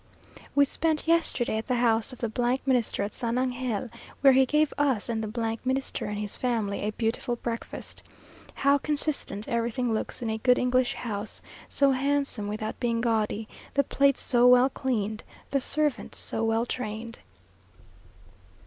[0.55, 3.87] We spent yesterday at the house of the Minister at San Angel,
[4.21, 8.01] where he gave us and the Minister and his family a beautiful breakfast.
[8.55, 11.39] How consistent everything looks in a good English house!
[11.69, 17.19] so handsome without being gaudy the plate so well cleaned, the servants so well trained.